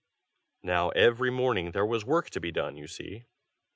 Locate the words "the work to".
2.05-2.39